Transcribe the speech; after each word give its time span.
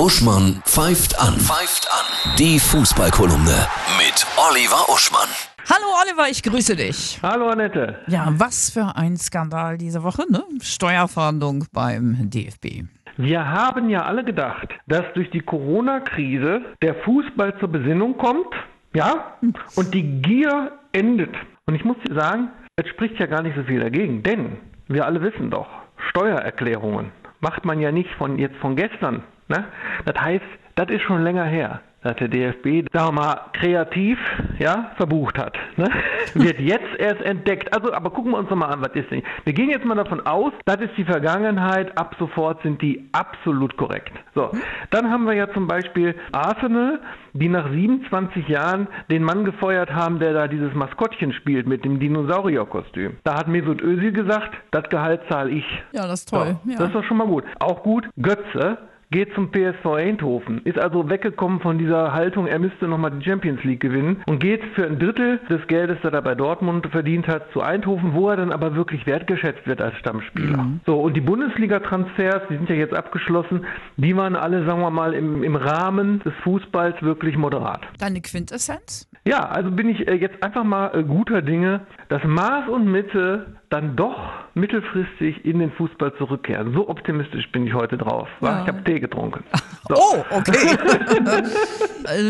Uschmann 0.00 0.62
pfeift 0.64 1.20
an. 1.20 1.34
Pfeift 1.34 1.86
an. 1.92 2.34
Die 2.38 2.58
Fußballkolumne 2.58 3.66
mit 3.98 4.26
Oliver 4.48 4.88
Uschmann. 4.88 5.28
Hallo 5.68 5.88
Oliver, 6.02 6.26
ich 6.30 6.42
grüße 6.42 6.74
dich. 6.74 7.20
Hallo 7.22 7.50
Annette. 7.50 7.98
Ja, 8.06 8.28
was 8.30 8.70
für 8.70 8.96
ein 8.96 9.18
Skandal 9.18 9.76
diese 9.76 10.02
Woche, 10.02 10.22
ne? 10.32 10.42
Steuerfahndung 10.62 11.66
beim 11.74 12.30
DFB. 12.30 12.84
Wir 13.18 13.46
haben 13.46 13.90
ja 13.90 14.06
alle 14.06 14.24
gedacht, 14.24 14.70
dass 14.86 15.04
durch 15.12 15.28
die 15.32 15.40
Corona-Krise 15.40 16.62
der 16.80 16.94
Fußball 17.04 17.58
zur 17.60 17.68
Besinnung 17.68 18.16
kommt, 18.16 18.54
ja, 18.94 19.36
und 19.76 19.92
die 19.92 20.22
Gier 20.22 20.72
endet. 20.92 21.36
Und 21.66 21.74
ich 21.74 21.84
muss 21.84 21.98
dir 22.08 22.14
sagen, 22.14 22.48
es 22.76 22.88
spricht 22.88 23.18
ja 23.18 23.26
gar 23.26 23.42
nicht 23.42 23.54
so 23.54 23.64
viel 23.64 23.80
dagegen, 23.80 24.22
denn 24.22 24.56
wir 24.88 25.04
alle 25.04 25.20
wissen 25.20 25.50
doch, 25.50 25.68
Steuererklärungen 26.08 27.12
macht 27.40 27.66
man 27.66 27.80
ja 27.80 27.92
nicht 27.92 28.10
von 28.16 28.38
jetzt 28.38 28.56
von 28.62 28.76
gestern. 28.76 29.24
Ne? 29.50 29.64
Das 30.06 30.20
heißt, 30.20 30.44
das 30.76 30.88
ist 30.88 31.02
schon 31.02 31.22
länger 31.22 31.44
her 31.44 31.80
dass 32.02 32.16
der 32.16 32.28
DFB, 32.28 32.90
sagen 32.92 33.08
wir 33.08 33.12
mal, 33.12 33.40
kreativ 33.52 34.18
ja, 34.58 34.92
verbucht 34.96 35.38
hat. 35.38 35.56
Ne? 35.76 35.88
Wird 36.34 36.58
jetzt 36.58 36.98
erst 36.98 37.20
entdeckt. 37.22 37.74
Also, 37.74 37.92
aber 37.92 38.10
gucken 38.10 38.32
wir 38.32 38.38
uns 38.38 38.48
doch 38.48 38.56
mal 38.56 38.68
an, 38.68 38.80
was 38.80 38.94
ist 38.94 39.10
denn? 39.10 39.22
Wir 39.44 39.52
gehen 39.52 39.68
jetzt 39.68 39.84
mal 39.84 39.94
davon 39.94 40.26
aus, 40.26 40.52
das 40.64 40.80
ist 40.80 40.96
die 40.96 41.04
Vergangenheit, 41.04 41.96
ab 41.98 42.16
sofort 42.18 42.62
sind 42.62 42.80
die 42.80 43.08
absolut 43.12 43.76
korrekt. 43.76 44.12
So, 44.34 44.50
dann 44.90 45.10
haben 45.10 45.26
wir 45.26 45.34
ja 45.34 45.52
zum 45.52 45.66
Beispiel 45.66 46.14
Arsenal, 46.32 47.00
die 47.34 47.48
nach 47.48 47.70
27 47.70 48.48
Jahren 48.48 48.88
den 49.10 49.22
Mann 49.22 49.44
gefeuert 49.44 49.92
haben, 49.92 50.18
der 50.18 50.32
da 50.32 50.48
dieses 50.48 50.72
Maskottchen 50.74 51.32
spielt 51.32 51.66
mit 51.66 51.84
dem 51.84 52.00
Dinosaurierkostüm. 52.00 53.18
Da 53.24 53.36
hat 53.36 53.48
Mesut 53.48 53.82
Özil 53.82 54.12
gesagt, 54.12 54.56
das 54.70 54.88
Gehalt 54.88 55.20
zahle 55.28 55.50
ich. 55.50 55.64
Ja, 55.92 56.06
das 56.06 56.20
ist 56.20 56.30
toll. 56.30 56.56
So, 56.64 56.70
ja. 56.70 56.78
Das 56.78 56.88
ist 56.88 56.94
doch 56.94 57.04
schon 57.04 57.18
mal 57.18 57.26
gut. 57.26 57.44
Auch 57.58 57.82
gut, 57.82 58.08
Götze 58.20 58.78
geht 59.10 59.34
zum 59.34 59.50
PSV 59.50 59.84
Eindhoven, 59.86 60.60
ist 60.64 60.78
also 60.78 61.08
weggekommen 61.10 61.60
von 61.60 61.78
dieser 61.78 62.12
Haltung, 62.12 62.46
er 62.46 62.58
müsste 62.58 62.86
nochmal 62.86 63.10
die 63.10 63.24
Champions 63.24 63.62
League 63.64 63.80
gewinnen 63.80 64.22
und 64.26 64.38
geht 64.38 64.62
für 64.74 64.86
ein 64.86 64.98
Drittel 64.98 65.40
des 65.48 65.66
Geldes, 65.66 65.98
das 66.02 66.12
er 66.12 66.22
bei 66.22 66.34
Dortmund 66.34 66.86
verdient 66.90 67.26
hat, 67.26 67.50
zu 67.52 67.60
Eindhoven, 67.60 68.14
wo 68.14 68.28
er 68.28 68.36
dann 68.36 68.52
aber 68.52 68.76
wirklich 68.76 69.06
wertgeschätzt 69.06 69.66
wird 69.66 69.80
als 69.80 69.96
Stammspieler. 69.96 70.58
Mhm. 70.58 70.80
So, 70.86 71.00
und 71.00 71.14
die 71.14 71.20
Bundesliga-Transfers, 71.20 72.42
die 72.48 72.56
sind 72.56 72.68
ja 72.68 72.76
jetzt 72.76 72.94
abgeschlossen, 72.94 73.66
die 73.96 74.16
waren 74.16 74.36
alle, 74.36 74.64
sagen 74.64 74.80
wir 74.80 74.90
mal, 74.90 75.14
im, 75.14 75.42
im 75.42 75.56
Rahmen 75.56 76.20
des 76.20 76.34
Fußballs 76.44 77.02
wirklich 77.02 77.36
moderat. 77.36 77.80
Deine 77.98 78.20
Quintessenz? 78.20 79.08
Ja, 79.24 79.48
also 79.48 79.70
bin 79.70 79.88
ich 79.88 80.08
äh, 80.08 80.14
jetzt 80.14 80.42
einfach 80.42 80.64
mal 80.64 80.94
äh, 80.94 81.02
guter 81.02 81.42
Dinge, 81.42 81.80
dass 82.08 82.22
Maß 82.24 82.68
und 82.68 82.90
Mitte 82.90 83.56
dann 83.68 83.96
doch 83.96 84.39
mittelfristig 84.54 85.44
in 85.44 85.58
den 85.58 85.72
Fußball 85.72 86.14
zurückkehren. 86.16 86.72
So 86.74 86.88
optimistisch 86.88 87.50
bin 87.52 87.66
ich 87.66 87.74
heute 87.74 87.96
drauf. 87.98 88.28
Ja. 88.40 88.62
Ich 88.62 88.68
habe 88.68 88.82
Tee 88.84 89.00
getrunken. 89.00 89.44
So. 89.88 89.96
Oh, 89.96 90.24
okay. 90.30 90.76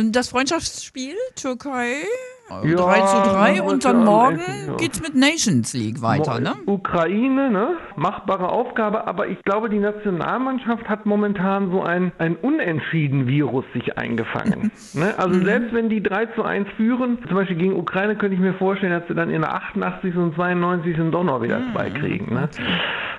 das 0.13 0.31
Freundschaftsspiel 0.31 1.15
Türkei 1.37 2.05
ja, 2.51 2.77
3 2.77 3.01
zu 3.03 3.31
3 3.31 3.63
und 3.63 3.85
dann 3.85 4.05
morgen 4.05 4.41
ja. 4.67 4.75
geht's 4.77 5.01
mit 5.01 5.15
Nations 5.15 5.73
League 5.73 6.03
weiter, 6.03 6.41
ne? 6.41 6.55
Ukraine, 6.67 7.51
ne? 7.51 7.77
Machbare 7.97 8.49
Aufgabe, 8.49 9.07
aber 9.07 9.29
ich 9.29 9.43
glaube, 9.45 9.71
die 9.71 9.79
Nationalmannschaft 9.79 10.89
hat 10.89 11.07
momentan 11.07 11.71
so 11.71 11.83
ein, 11.83 12.13
ein 12.19 12.37
Unentschieden-Virus 12.37 13.65
sich 13.73 13.97
eingefangen. 13.97 14.73
ne? 14.95 15.15
Also 15.17 15.39
mhm. 15.39 15.45
selbst 15.45 15.75
wenn 15.75 15.89
die 15.89 16.03
3 16.03 16.27
zu 16.27 16.43
1 16.43 16.69
führen, 16.77 17.19
zum 17.27 17.37
Beispiel 17.37 17.57
gegen 17.57 17.77
Ukraine, 17.77 18.17
könnte 18.17 18.35
ich 18.35 18.41
mir 18.41 18.55
vorstellen, 18.55 18.93
dass 18.93 19.07
sie 19.09 19.15
dann 19.15 19.31
in 19.31 19.43
der 19.43 19.55
88. 19.55 20.17
und 20.17 20.35
92. 20.35 20.97
doch 21.11 21.25
noch 21.25 21.43
wieder 21.43 21.61
mhm. 21.61 21.73
zwei 21.73 21.91
kriegen. 21.91 22.35
Ne? 22.35 22.49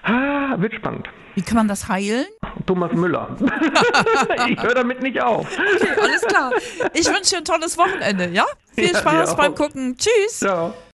Ah, 0.04 0.60
wird 0.60 0.74
spannend. 0.74 1.08
Wie 1.36 1.42
kann 1.42 1.56
man 1.56 1.68
das 1.68 1.88
heilen? 1.88 2.26
Thomas 2.66 2.92
Müller. 2.94 3.36
ich 4.48 4.62
höre 4.62 4.76
damit 4.76 5.02
nicht 5.02 5.22
auf. 5.22 5.48
Okay, 5.52 6.02
alles 6.02 6.22
klar. 6.22 6.52
Ich 6.94 7.08
wünsche 7.08 7.32
dir 7.32 7.38
ein 7.38 7.46
tolles 7.46 7.78
Wochenende, 7.78 8.30
ja? 8.30 8.46
Viel 8.74 8.96
Spaß 8.96 9.32
ja, 9.32 9.36
beim 9.36 9.56
Gucken. 9.56 9.98
Tschüss. 9.98 10.40
Ciao. 10.40 10.74